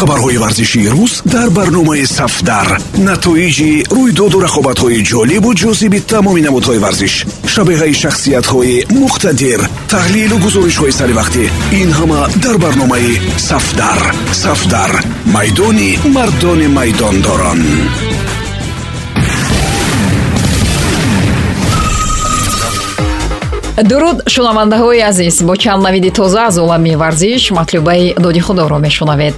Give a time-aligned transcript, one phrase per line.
[0.00, 2.68] хабарҳои варзишии рӯз дар барномаи сафдар.
[3.08, 7.14] Натоиҷи рӯйдоду рақобатҳои ҷолибу ҷозиби тамоми намудҳои варзиш
[7.54, 9.60] шабеҳаи шахсиятҳои муқтадир
[9.92, 11.44] таҳлилу гузоришҳои саривақтӣ
[11.80, 13.12] ин ҳама дар барномаи
[13.48, 14.00] сафдар.
[14.44, 14.92] Сафдар
[15.36, 17.60] майдони мардони майдондорон.
[23.90, 29.34] Дуруд шунавандаҳои азиз бо чанд навиди тоза аз олами варзиш матлубаи доди худоро мешунавед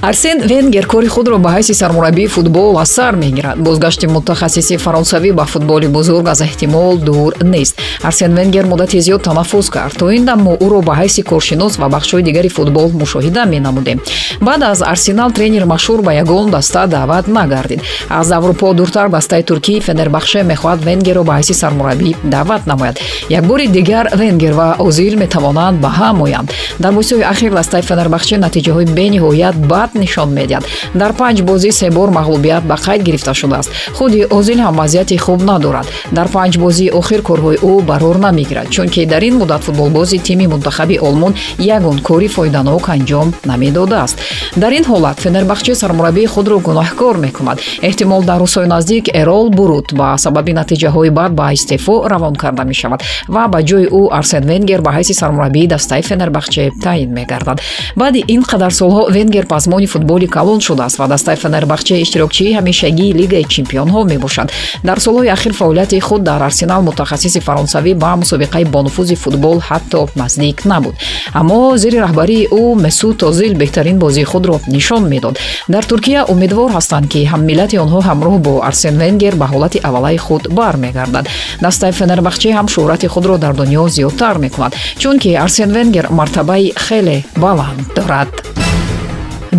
[0.00, 3.58] арсен венгер кори худро ба ҳайси сармураббии футбол аз сар мегирад.
[3.58, 7.78] Бозгашти мутахассиси фаронсавӣ ба футболи бузург аз эҳтимол дур нест.
[8.02, 9.98] арсен венгер муддати зиёд танаффус кард.
[9.98, 14.00] То ин дам мо ӯро ба ҳайси коршинос ва бахшҳои дигари футбол мушоҳида менамудем
[14.40, 17.80] баъд аз арсенал тренери машҳур ба ягон даста даъват нагардид.
[18.08, 23.00] аз аврупо дуртар дастаи туркӣ фенербахше мехоҳад венгерро ба ҳайси сармураббӣ даъват намояд.
[23.30, 26.48] якбори дигар венгер ва озил метавонанд ба ҳам оянд.
[26.78, 30.64] дар бозиҳои ахир дастаи фенербахче натиҷаҳои бениҳоят бад фақат нишон медиҳад.
[30.94, 33.70] Дар панҷ бозӣ се бор мағлубият ба қайд гирифта шудааст?
[33.94, 35.86] Худи озил ҳам вазъияти хуб надорад.
[36.12, 40.98] Дар панҷ бозии охир корҳои ӯ барор намегирад чунки дар ин муддат футболбози тими мунтахаби
[40.98, 44.16] олмон ягон кори фоиданок анҷом намедодааст.
[44.56, 47.58] Дар ин ҳолат фенербахче сармураббии худро гуноҳкор мекунад.
[47.82, 53.00] Эҳтимол дар рӯзҳои наздик эрол бурут ба сабаби натиҷаҳои бад ба истеъфо равон карда мешавад
[53.28, 57.58] ва ба ҷои ӯ арсен венгер ба ҳайси сармураббии дастаи фенербахче таъин мегардад.
[57.96, 63.12] Баъди ин қадар солҳо венгер пасмо қаҳрамони футболи калон шудааст ва дастаи фенербахче иштирокчии ҳамешагии
[63.12, 64.50] лигаи чемпионҳо мебошад.
[64.82, 70.64] Дар солҳои ахир фаъолияти худ дар арсенал мутахассиси фаронсавӣ ба мусобиқаи бонуфузи футбол ҳатто наздик
[70.64, 70.94] набуд.
[71.32, 75.38] Аммо зери раҳбарии ӯ месуд озил беҳтарин бозии худро нишон медод.
[75.68, 80.42] Дар туркия умедвор ҳастанд ки ҳаммиллати онҳо ҳамроҳ бо арсен венгер ба ҳолати аввалаи худ
[80.58, 81.26] бармегардад.
[81.64, 87.80] Дастаи фенербахче ҳам шӯҳрати худро дар дунё зиёдтар мекунад чунки арсен венгер мартабаи хеле баланд
[87.96, 88.57] дорад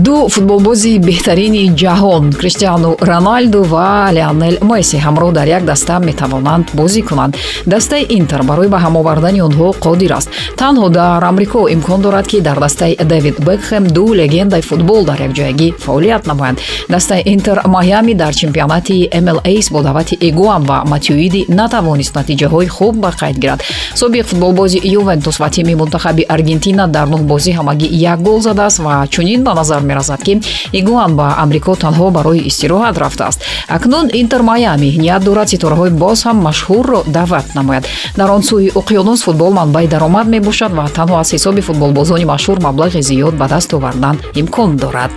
[0.06, 7.02] ду футболбози беҳтарини ҷаҳон криштиану роналду ва леонел месси ҳамроҳ дар як даста метавонанд бозӣ
[7.10, 7.34] кунанд.
[7.74, 10.30] дастаи интер барои ба ҳам овардани онҳо қодир аст.
[10.62, 15.68] танҳо дар амрико имкон дорад ки дар дастаи дэвид бекхем ду легендаи футбол дар якҷоягӣ
[15.84, 16.60] фаъолият намоянд
[16.90, 23.12] дастаи интер майами дар чемпионати mls бо даъвати игуан ва матюиди натавонист натиҷаҳои хуб ба
[23.22, 23.60] қайд гирад.
[24.02, 29.08] собиқ футболбози ювентус ва тими мунтахаби аргентина дар нӯҳ бозӣ ҳамагӣ як гол задааст ва
[29.14, 30.34] чунин ба назар меразад ки
[30.80, 33.40] игуан ба амрико танҳо барои истироҳат рафтааст.
[33.76, 37.84] Акнун интер майами ният дорад ситораҳои боз ҳам машҳурро даъват намояд.
[38.20, 43.02] Дар он сӯи уқёнус футбол манбаи даромад мебошад ва танҳо аз ҳисоби футболбозони машҳур маблағи
[43.10, 45.12] зиёд ба даст овардан имкон дорад.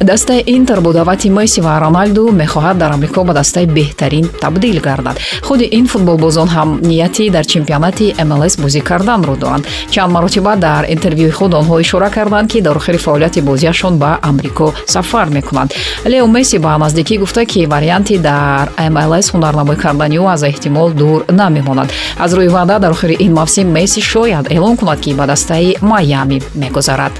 [0.00, 5.16] Дастаи интер бо даъвати месси ва роналду мехоҳад дар амрико ба дастаи беҳтарин табдил гардад.
[5.42, 11.30] Худи ин футболбозон ҳам нияти дар чемпионати mls бозӣ карданро доранд чанд маротиба дар интервюи
[11.30, 15.74] худ онҳо ишора карданд ки дар охири фаъолияти бозиашон ба амрико сафар мекунанд.
[16.04, 21.24] Лео месси ба наздикӣ гуфта ки варианти дар mls ҳунарнамоӣ кардани ӯ аз эҳтимол дур
[21.28, 21.88] намемонад.
[22.18, 26.42] Аз рӯи ваъда дар охири ин мавсим месси шояд эълон кунад ки ба дастаи майами
[26.54, 27.12] мегузарад.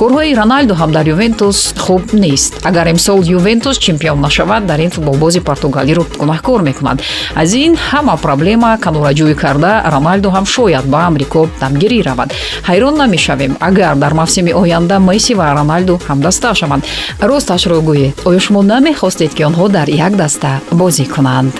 [0.00, 2.52] Корҳои роналду ҳам дар ювентус хуб нест.
[2.64, 7.02] Агар имсол ювентус чемпион нашавад дар ин футболбози португалиро гунаҳкор мекунанд
[7.36, 12.28] аз ин ҳама проблема канораҷӯӣ карда роналду ҳам шояд ба амрико дамгирӣ равад.
[12.68, 13.52] Ҳайрон намешавем.
[13.60, 16.82] Агар дар мавсими оянда месси ва роналду ҳамдаста шаванд
[17.28, 21.54] росташро гӯед оё шумо намехостед ки онҳо дар як даста бозӣ кунанд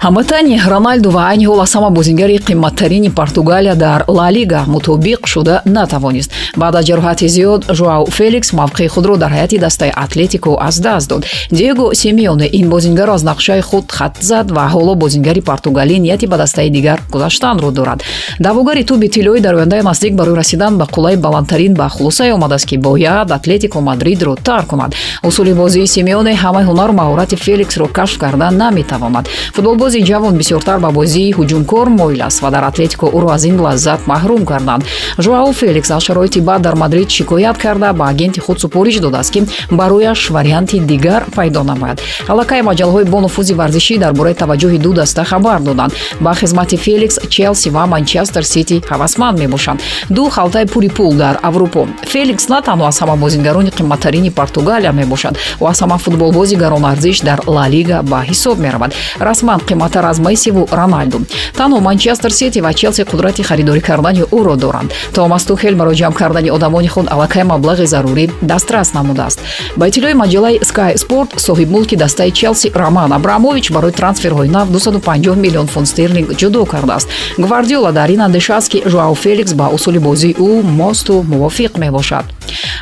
[0.00, 5.62] ҳамватани роналду ва айни ҳол аз ҳама бозингари қимматтарини португалия дар ла лига мутобиқ шуда
[5.66, 6.30] натавонист.
[6.56, 11.26] Баъд аз ҷароҳати зиёд жоау феликс мавқеи худро дар ҳайати дастаи атлетико аз даст дод.
[11.52, 16.36] Диего семионе ин бозингаро аз нақшаи худ хат зад ва ҳоло бозингари португалӣ нияти ба
[16.36, 18.02] дастаи дигар гузаштанро дорад.
[18.40, 22.76] Даъвогари туби тиллоӣ дар ояндаи наздик барои расидан ба қуллаи баландтарин ба хулосае омадааст ки
[22.76, 24.94] бояд атлетико мадридро тарк кунад.
[25.22, 30.90] Усули бозии семионе ҳамаи ҳунару маҳорати феликсро кашф карда наметавонад футболбоз футболбози ҷавон бисёртар ба
[30.90, 34.84] бозии ҳуҷумкор моил аст ва дар атлетико ӯро аз ин лаззат маҳрум карданд.
[35.18, 39.40] Жоао феликс аз шароити баъд дар мадрид шикоят карда ба агенти худ супориш додааст ки
[39.70, 42.00] барояш варианти дигар пайдо намояд.
[42.28, 45.92] Аллакай маҷалаҳои бонуфузи варзишӣ дар бораи таваҷҷӯҳи ду даста хабар доданд.
[46.20, 49.80] Ба хизмати феликс челси ва манчестер сити ҳавасманд мебошанд.
[50.10, 51.88] Ду халтаи пури пул дар аврупо.
[52.12, 57.38] Феликс на танҳо аз ҳама бозингарони қимматтарини португалия мебошад ва аз ҳама футболбози гаронарзиш дар
[57.46, 58.94] ла лига ба ҳисоб меравад.
[59.20, 61.20] Расман қиматтар аз мессиву роналду
[61.56, 64.92] танҳо манчестер сити ва челси қудрати харидорӣ кардани ӯро доранд.
[65.14, 69.38] Томас тухел барои ҷамъ кардани одамони худ аллакай маблағи зарурӣ дастрас намудааст.
[69.76, 75.66] Ба иттилои маҷалаи sky sport соҳибмулки дастаи челси роман абрамович барои трансферҳои нав 250 миллион
[75.66, 77.08] фунт стерлинг ҷудо кардааст.
[77.38, 82.24] Гвардиола дар ин андешааст ки жоао феликс ба усули бозии ӯ мосту мувофиқ мебошад.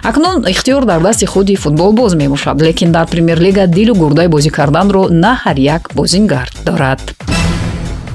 [0.03, 5.09] Акнун ихтиёр дар дасти худи футбол боз мебошад лекин дар премер-лига дилу гурдаи бозӣ карданро
[5.11, 7.38] на ҳар як бозингар дорад That.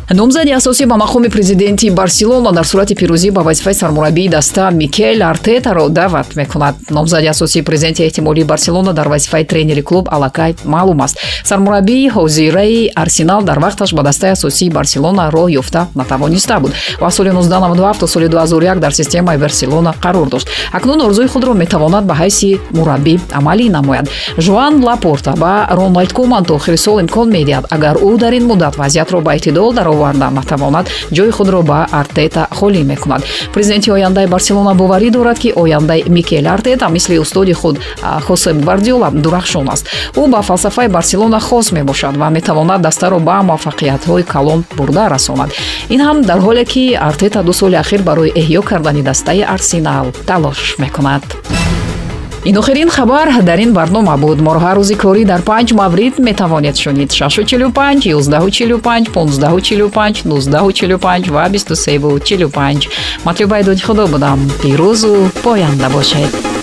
[0.09, 5.89] Номзади асосӣ ба мақоми президенти барселона дар сурати пирӯзӣ ба вазифаи сармураббии даста микел артетаро
[5.89, 6.75] даъват мекунад.
[6.89, 11.17] Номзади асосии президенти эҳтимолии барселона дар вазифаи тренери клуб аллакай маълум аст.
[11.43, 16.73] Сармураббии ҳозираи арсенал дар вақташ ба дастаи асосии барселона роҳ ёфта натавониста буд.
[16.99, 20.47] Ва соли 1997 то соли 2001 дар системаи барселона қарор дошт.
[20.73, 24.09] Акнун орзуи худро метавонад ба ҳайси мураббӣ амалӣ намояд.
[24.37, 27.65] Жоан лапорта ба рональд коман то охири сол имкон медиҳад.
[27.69, 32.47] Агар ӯ дар ин муддат вазъиятро ба эътидол даровард оварда натавонад ҷои худро ба артета
[32.51, 33.21] холӣ мекунад.
[33.53, 37.79] Президенти ояндаи барселона боварӣ дорад ки ояндаи микел артета мисли устоди худ
[38.27, 39.87] хосеп гвардиола дурахшон аст.
[40.15, 45.49] Ӯ ба фалсафаи барселона хос мебошад ва метавонад дастаро ба муваффақиятҳои калон бурда расонад.
[45.89, 50.75] Ин ҳам дар ҳоле ки артета ду соли ахир барои эҳьё кардани дастаи арсенал талош
[50.79, 51.23] мекунад
[52.45, 54.41] ин охирин хабар дар ин барнома буд.
[54.41, 57.09] Моро ҳар рӯзи корӣ дар панҷ маврид метавонед шунид.
[57.11, 62.89] 645 145 1545 1945 ва 2345
[63.25, 64.39] матлубаи доди худо будам.
[64.61, 65.13] Пирӯзу
[65.43, 66.62] поянда бошед